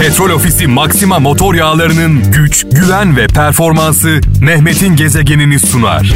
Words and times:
Petrol 0.00 0.30
Ofisi 0.30 0.66
Maxima 0.66 1.18
motor 1.18 1.54
yağlarının 1.54 2.32
güç, 2.32 2.66
güven 2.72 3.16
ve 3.16 3.26
performansı 3.26 4.20
Mehmet'in 4.40 4.96
gezegenini 4.96 5.60
sunar. 5.60 6.14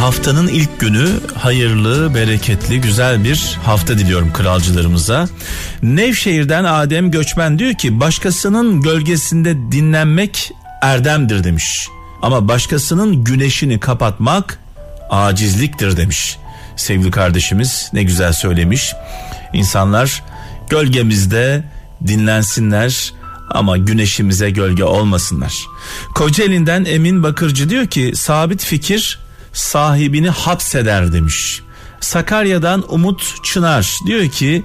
Haftanın 0.00 0.48
ilk 0.48 0.80
günü 0.80 1.08
hayırlı, 1.34 2.14
bereketli, 2.14 2.80
güzel 2.80 3.24
bir 3.24 3.58
hafta 3.64 3.98
diliyorum 3.98 4.32
kralcılarımıza. 4.32 5.28
Nevşehir'den 5.82 6.64
Adem 6.64 7.10
Göçmen 7.10 7.58
diyor 7.58 7.74
ki 7.74 8.00
başkasının 8.00 8.82
gölgesinde 8.82 9.54
dinlenmek 9.72 10.52
erdemdir 10.82 11.44
demiş. 11.44 11.88
Ama 12.22 12.48
başkasının 12.48 13.24
güneşini 13.24 13.80
kapatmak 13.80 14.58
acizliktir 15.10 15.96
demiş. 15.96 16.38
Sevgili 16.76 17.10
kardeşimiz 17.10 17.90
ne 17.92 18.02
güzel 18.02 18.32
söylemiş. 18.32 18.94
İnsanlar 19.52 20.22
gölgemizde 20.70 21.64
dinlensinler 22.06 23.12
ama 23.50 23.76
güneşimize 23.76 24.50
gölge 24.50 24.84
olmasınlar. 24.84 25.66
Kocaeli'nden 26.14 26.84
Emin 26.84 27.22
Bakırcı 27.22 27.70
diyor 27.70 27.86
ki 27.86 28.12
sabit 28.14 28.64
fikir 28.64 29.18
sahibini 29.52 30.30
hapseder 30.30 31.12
demiş. 31.12 31.62
Sakarya'dan 32.00 32.94
Umut 32.94 33.34
Çınar 33.44 33.98
diyor 34.06 34.28
ki 34.28 34.64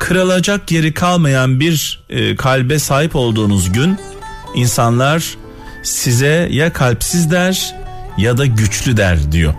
kırılacak 0.00 0.72
yeri 0.72 0.94
kalmayan 0.94 1.60
bir 1.60 2.04
e, 2.10 2.36
kalbe 2.36 2.78
sahip 2.78 3.16
olduğunuz 3.16 3.72
gün 3.72 3.98
insanlar 4.54 5.36
size 5.82 6.48
ya 6.50 6.72
kalpsiz 6.72 7.30
der 7.30 7.74
ya 8.18 8.38
da 8.38 8.46
güçlü 8.46 8.96
der 8.96 9.32
diyor. 9.32 9.54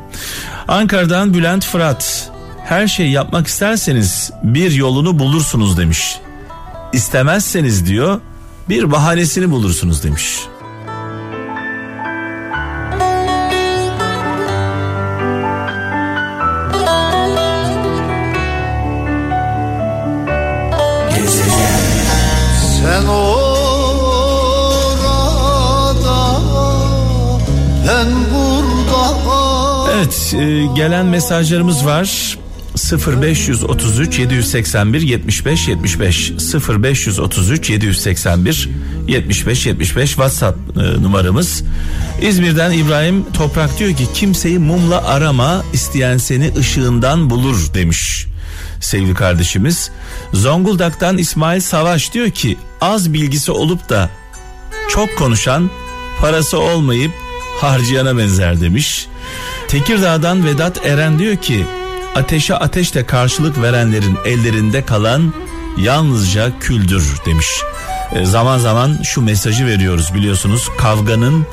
Ankara'dan 0.67 1.33
Bülent 1.33 1.65
Fırat 1.65 2.31
her 2.65 2.87
şeyi 2.87 3.11
yapmak 3.11 3.47
isterseniz 3.47 4.31
bir 4.43 4.71
yolunu 4.71 5.19
bulursunuz 5.19 5.77
demiş. 5.77 6.17
İstemezseniz 6.93 7.85
diyor 7.85 8.19
bir 8.69 8.91
bahanesini 8.91 9.51
bulursunuz 9.51 10.03
demiş. 10.03 10.39
Sen 22.81 23.05
orada 23.05 23.44
Evet 30.05 30.33
e, 30.33 30.65
gelen 30.75 31.05
mesajlarımız 31.05 31.85
var. 31.85 32.37
0533 33.21 34.19
781 34.19 35.01
75 35.01 35.67
75 35.67 36.31
0533 36.69 37.69
781 37.69 38.69
75 39.07 39.65
75 39.65 40.09
WhatsApp 40.09 40.57
e, 40.77 41.03
numaramız. 41.03 41.63
İzmir'den 42.21 42.71
İbrahim 42.71 43.25
Toprak 43.33 43.79
diyor 43.79 43.95
ki 43.95 44.07
kimseyi 44.13 44.59
mumla 44.59 45.07
arama 45.07 45.63
isteyen 45.73 46.17
seni 46.17 46.51
ışığından 46.57 47.29
bulur 47.29 47.73
demiş 47.73 48.27
sevgili 48.79 49.13
kardeşimiz. 49.13 49.91
Zonguldak'tan 50.33 51.17
İsmail 51.17 51.61
Savaş 51.61 52.13
diyor 52.13 52.29
ki 52.29 52.57
az 52.81 53.13
bilgisi 53.13 53.51
olup 53.51 53.89
da 53.89 54.09
çok 54.89 55.17
konuşan 55.17 55.69
parası 56.21 56.59
olmayıp 56.59 57.11
harcayana 57.61 58.17
benzer 58.17 58.61
demiş. 58.61 59.07
Tekirdağ'dan 59.67 60.45
Vedat 60.45 60.85
Eren 60.85 61.19
diyor 61.19 61.35
ki 61.35 61.65
ateşe 62.15 62.55
ateşle 62.55 63.05
karşılık 63.05 63.61
verenlerin 63.61 64.17
ellerinde 64.25 64.85
kalan 64.85 65.33
yalnızca 65.77 66.59
küldür 66.59 67.13
demiş. 67.25 67.47
E, 68.11 68.25
zaman 68.25 68.57
zaman 68.57 68.97
şu 69.03 69.21
mesajı 69.21 69.65
veriyoruz 69.65 70.13
biliyorsunuz 70.13 70.69
kavganın 70.77 71.45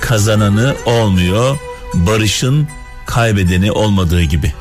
kazananı 0.00 0.74
olmuyor 0.86 1.56
barışın 1.94 2.68
kaybedeni 3.06 3.72
olmadığı 3.72 4.22
gibi. 4.22 4.52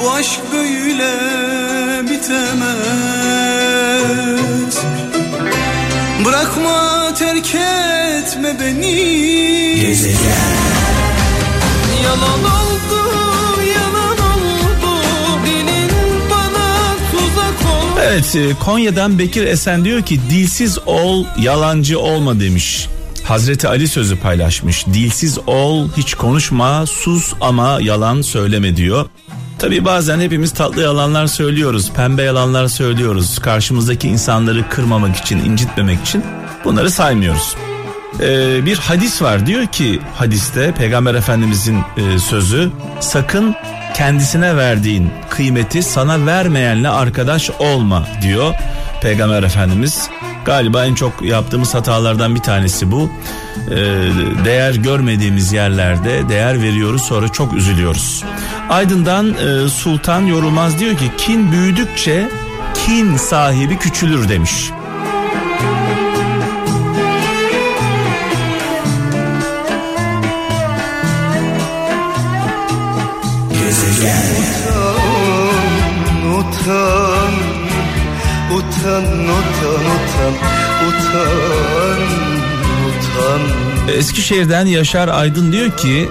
Bu 0.00 0.12
aşk 0.12 0.40
böyle 0.52 1.10
bitemez 2.10 3.24
Bırakma 6.24 7.14
terk 7.14 7.54
etme 7.54 8.56
beni 8.60 9.13
Evet 18.14 18.36
e, 18.36 18.54
Konya'dan 18.64 19.18
Bekir 19.18 19.44
Esen 19.46 19.84
diyor 19.84 20.02
ki 20.02 20.20
dilsiz 20.30 20.78
ol 20.86 21.24
yalancı 21.38 21.98
olma 21.98 22.40
demiş. 22.40 22.88
Hazreti 23.24 23.68
Ali 23.68 23.88
sözü 23.88 24.16
paylaşmış. 24.16 24.86
Dilsiz 24.86 25.38
ol 25.46 25.88
hiç 25.96 26.14
konuşma 26.14 26.86
sus 26.86 27.32
ama 27.40 27.78
yalan 27.80 28.22
söyleme 28.22 28.76
diyor. 28.76 29.06
Tabi 29.58 29.84
bazen 29.84 30.20
hepimiz 30.20 30.52
tatlı 30.52 30.82
yalanlar 30.82 31.26
söylüyoruz, 31.26 31.92
pembe 31.92 32.22
yalanlar 32.22 32.68
söylüyoruz. 32.68 33.38
Karşımızdaki 33.38 34.08
insanları 34.08 34.68
kırmamak 34.68 35.16
için, 35.16 35.38
incitmemek 35.38 36.00
için 36.00 36.24
bunları 36.64 36.90
saymıyoruz. 36.90 37.56
Ee, 38.20 38.66
bir 38.66 38.78
hadis 38.78 39.22
var 39.22 39.46
diyor 39.46 39.66
ki 39.66 40.00
hadiste 40.16 40.74
Peygamber 40.74 41.14
Efendimizin 41.14 41.78
e, 41.96 42.18
sözü 42.18 42.70
sakın 43.00 43.54
kendisine 43.94 44.56
verdiğin 44.56 45.10
kıymeti 45.30 45.82
sana 45.82 46.26
vermeyenle 46.26 46.88
arkadaş 46.88 47.50
olma 47.50 48.06
diyor 48.22 48.54
Peygamber 49.02 49.42
Efendimiz. 49.42 50.08
Galiba 50.44 50.86
en 50.86 50.94
çok 50.94 51.22
yaptığımız 51.22 51.74
hatalardan 51.74 52.34
bir 52.34 52.40
tanesi 52.40 52.90
bu. 52.92 53.10
Ee, 53.70 53.76
değer 54.44 54.74
görmediğimiz 54.74 55.52
yerlerde 55.52 56.28
değer 56.28 56.62
veriyoruz 56.62 57.02
sonra 57.02 57.28
çok 57.28 57.52
üzülüyoruz. 57.52 58.24
Aydın'dan 58.70 59.34
e, 59.34 59.68
Sultan 59.68 60.20
Yorulmaz 60.20 60.78
diyor 60.78 60.96
ki 60.96 61.10
kin 61.18 61.52
büyüdükçe 61.52 62.28
kin 62.86 63.16
sahibi 63.16 63.78
küçülür 63.78 64.28
demiş. 64.28 64.70
Utan, 76.34 76.34
utan, 76.38 77.32
utan, 78.52 79.04
utan, 79.04 80.34
utan, 80.88 82.00
utan. 82.86 83.40
Eskişehir'den 83.98 84.66
Yaşar 84.66 85.08
Aydın 85.08 85.52
diyor 85.52 85.70
ki 85.70 86.08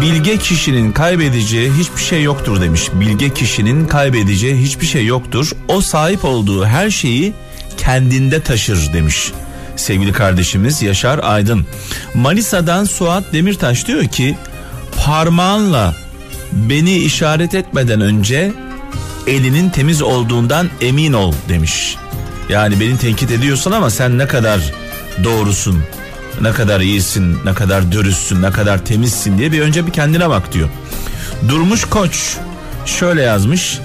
bilge 0.00 0.36
kişinin 0.36 0.92
kaybedeceği 0.92 1.72
hiçbir 1.72 2.02
şey 2.02 2.22
yoktur 2.22 2.60
demiş. 2.60 2.88
Bilge 2.94 3.30
kişinin 3.30 3.86
kaybedeceği 3.86 4.56
hiçbir 4.56 4.86
şey 4.86 5.06
yoktur. 5.06 5.50
O 5.68 5.80
sahip 5.80 6.24
olduğu 6.24 6.64
her 6.66 6.90
şeyi 6.90 7.32
kendinde 7.76 8.40
taşır 8.40 8.92
demiş. 8.92 9.32
Sevgili 9.76 10.12
kardeşimiz 10.12 10.82
Yaşar 10.82 11.20
Aydın. 11.22 11.66
Manisa'dan 12.14 12.84
Suat 12.84 13.24
Demirtaş 13.32 13.86
diyor 13.86 14.04
ki 14.04 14.36
parmağınla 15.04 16.03
beni 16.54 16.96
işaret 16.96 17.54
etmeden 17.54 18.00
önce 18.00 18.52
elinin 19.26 19.70
temiz 19.70 20.02
olduğundan 20.02 20.70
emin 20.80 21.12
ol 21.12 21.34
demiş. 21.48 21.96
Yani 22.48 22.80
beni 22.80 22.98
tenkit 22.98 23.30
ediyorsun 23.30 23.70
ama 23.70 23.90
sen 23.90 24.18
ne 24.18 24.26
kadar 24.26 24.60
doğrusun, 25.24 25.84
ne 26.40 26.52
kadar 26.52 26.80
iyisin, 26.80 27.38
ne 27.44 27.54
kadar 27.54 27.92
dürüstsün, 27.92 28.42
ne 28.42 28.50
kadar 28.50 28.84
temizsin 28.84 29.38
diye 29.38 29.52
bir 29.52 29.60
önce 29.60 29.86
bir 29.86 29.92
kendine 29.92 30.28
bak 30.28 30.52
diyor. 30.52 30.68
Durmuş 31.48 31.84
Koç 31.84 32.36
şöyle 32.86 33.22
yazmış. 33.22 33.78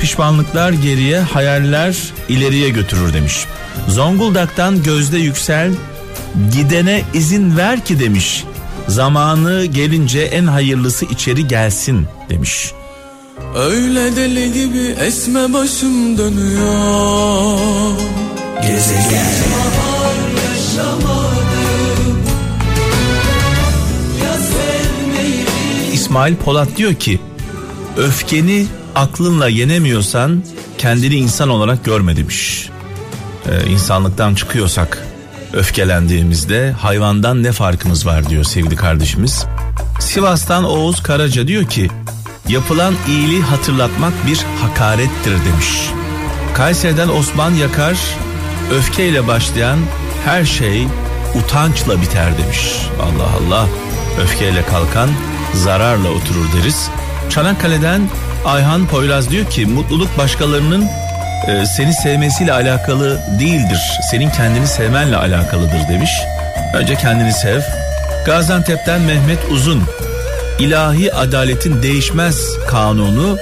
Pişmanlıklar 0.00 0.72
geriye, 0.72 1.20
hayaller 1.20 1.96
ileriye 2.28 2.68
götürür 2.68 3.12
demiş. 3.14 3.44
Zonguldak'tan 3.88 4.82
Gözde 4.82 5.18
Yüksel 5.18 5.72
gidene 6.52 7.02
izin 7.14 7.56
ver 7.56 7.84
ki 7.84 8.00
demiş. 8.00 8.44
Zamanı 8.88 9.64
gelince 9.64 10.20
en 10.20 10.46
hayırlısı 10.46 11.04
içeri 11.04 11.48
gelsin 11.48 12.06
demiş. 12.28 12.72
Öyle 13.56 14.16
deli 14.16 14.52
gibi 14.52 14.94
esme 15.00 15.52
başım 15.52 16.18
dönüyor 16.18 17.58
İsmail 25.92 26.36
Polat 26.36 26.68
diyor 26.76 26.94
ki 26.94 27.20
öfkeni 27.96 28.66
aklınla 28.94 29.48
yenemiyorsan 29.48 30.44
kendini 30.78 31.14
insan 31.14 31.48
olarak 31.48 31.84
görme 31.84 32.16
demiş. 32.16 32.70
Ee, 33.48 33.70
insanlıktan 33.70 34.34
çıkıyorsak 34.34 35.07
öfkelendiğimizde 35.52 36.72
hayvandan 36.72 37.42
ne 37.42 37.52
farkımız 37.52 38.06
var 38.06 38.28
diyor 38.28 38.44
sevgili 38.44 38.76
kardeşimiz. 38.76 39.46
Sivas'tan 40.00 40.64
Oğuz 40.64 41.02
Karaca 41.02 41.48
diyor 41.48 41.64
ki 41.64 41.88
yapılan 42.48 42.94
iyiliği 43.08 43.42
hatırlatmak 43.42 44.12
bir 44.26 44.38
hakarettir 44.62 45.32
demiş. 45.44 45.90
Kayseri'den 46.54 47.08
Osman 47.08 47.54
Yakar 47.54 47.96
öfkeyle 48.74 49.26
başlayan 49.26 49.78
her 50.24 50.44
şey 50.44 50.86
utançla 51.34 52.02
biter 52.02 52.38
demiş. 52.38 52.72
Allah 53.02 53.30
Allah 53.42 53.66
öfkeyle 54.22 54.62
kalkan 54.64 55.10
zararla 55.54 56.08
oturur 56.08 56.46
deriz. 56.56 56.90
Çanakkale'den 57.30 58.02
Ayhan 58.44 58.86
Poyraz 58.86 59.30
diyor 59.30 59.50
ki 59.50 59.66
mutluluk 59.66 60.18
başkalarının 60.18 60.88
e, 61.46 61.66
seni 61.66 61.92
sevmesiyle 61.92 62.52
alakalı 62.52 63.20
değildir. 63.40 63.80
Senin 64.10 64.30
kendini 64.30 64.66
sevmenle 64.66 65.16
alakalıdır 65.16 65.88
demiş. 65.88 66.10
Önce 66.74 66.94
kendini 66.94 67.32
sev. 67.32 67.60
Gaziantep'ten 68.26 69.00
Mehmet 69.00 69.38
Uzun 69.50 69.82
ilahi 70.58 71.14
adaletin 71.14 71.82
değişmez 71.82 72.58
kanunu 72.68 73.38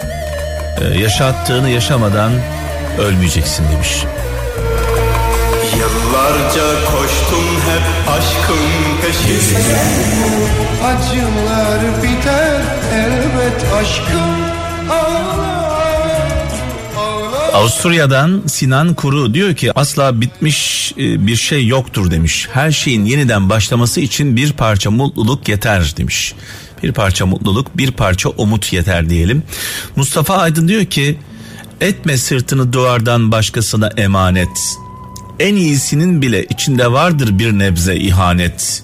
e, 0.80 0.98
yaşattığını 0.98 1.70
yaşamadan 1.70 2.32
ölmeyeceksin 2.98 3.64
demiş. 3.72 4.04
Yıllarca 5.76 6.90
koştum 6.92 7.60
hep 7.68 8.10
aşkın 8.10 8.66
peşinde 9.02 9.80
Acılar 10.84 12.02
biter 12.02 12.60
elbet 12.94 13.72
aşkım 13.80 14.46
Avusturya'dan 17.56 18.42
Sinan 18.46 18.94
Kuru 18.94 19.34
diyor 19.34 19.54
ki 19.54 19.72
asla 19.78 20.20
bitmiş 20.20 20.92
e, 20.98 21.26
bir 21.26 21.36
şey 21.36 21.66
yoktur 21.66 22.10
demiş. 22.10 22.48
Her 22.52 22.70
şeyin 22.70 23.04
yeniden 23.04 23.50
başlaması 23.50 24.00
için 24.00 24.36
bir 24.36 24.52
parça 24.52 24.90
mutluluk 24.90 25.48
yeter 25.48 25.94
demiş. 25.96 26.34
Bir 26.82 26.92
parça 26.92 27.26
mutluluk, 27.26 27.78
bir 27.78 27.90
parça 27.90 28.28
umut 28.28 28.72
yeter 28.72 29.10
diyelim. 29.10 29.42
Mustafa 29.96 30.36
Aydın 30.36 30.68
diyor 30.68 30.84
ki 30.84 31.18
etme 31.80 32.16
sırtını 32.16 32.72
duvardan 32.72 33.32
başkasına 33.32 33.86
emanet. 33.96 34.76
En 35.40 35.56
iyisinin 35.56 36.22
bile 36.22 36.44
içinde 36.44 36.92
vardır 36.92 37.38
bir 37.38 37.52
nebze 37.52 37.96
ihanet. 37.96 38.82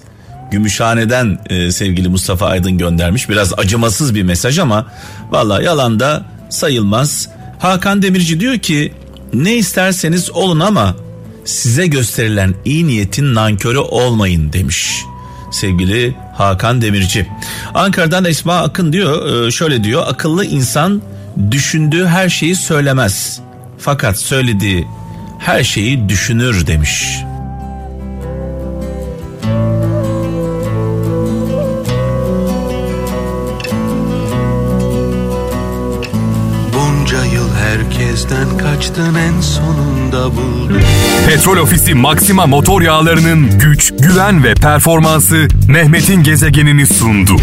Gümüşhane'den 0.51 1.39
e, 1.49 1.71
sevgili 1.71 2.09
Mustafa 2.09 2.47
Aydın 2.47 2.77
göndermiş. 2.77 3.29
Biraz 3.29 3.53
acımasız 3.59 4.15
bir 4.15 4.23
mesaj 4.23 4.59
ama 4.59 4.87
valla 5.31 5.61
yalan 5.61 5.99
da 5.99 6.25
sayılmaz. 6.49 7.29
Hakan 7.59 8.01
Demirci 8.01 8.39
diyor 8.39 8.57
ki 8.57 8.93
ne 9.33 9.55
isterseniz 9.55 10.31
olun 10.31 10.59
ama 10.59 10.95
size 11.45 11.87
gösterilen 11.87 12.55
iyi 12.65 12.87
niyetin 12.87 13.35
nankörü 13.35 13.77
olmayın 13.77 14.53
demiş 14.53 15.03
sevgili 15.53 16.15
Hakan 16.33 16.81
Demirci. 16.81 17.27
Ankara'dan 17.73 18.25
Esma 18.25 18.57
Akın 18.61 18.93
diyor 18.93 19.47
e, 19.47 19.51
şöyle 19.51 19.83
diyor 19.83 20.03
akıllı 20.07 20.45
insan 20.45 21.01
düşündüğü 21.51 22.05
her 22.05 22.29
şeyi 22.29 22.55
söylemez. 22.55 23.41
Fakat 23.77 24.19
söylediği 24.19 24.87
her 25.39 25.63
şeyi 25.63 26.09
düşünür 26.09 26.67
demiş. 26.67 27.17
Bunca 37.03 37.25
yıl 37.25 37.55
herkesten 37.55 38.57
kaçtın 38.57 39.15
en 39.15 39.41
sonunda 39.41 40.35
buldun 40.35 40.81
Petrol 41.27 41.57
Ofisi 41.57 41.93
Maxima 41.93 42.47
motor 42.47 42.81
yağlarının 42.81 43.59
güç, 43.59 43.93
güven 43.99 44.43
ve 44.43 44.53
performansı 44.53 45.47
Mehmet'in 45.67 46.23
gezegenini 46.23 46.87
sundu. 46.87 47.35